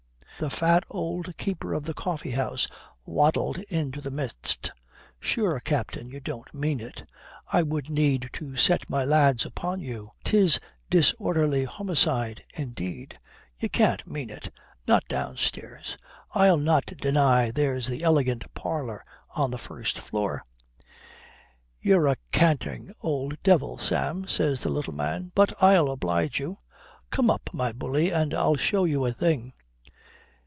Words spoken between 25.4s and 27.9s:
I'll oblige you. Come up, my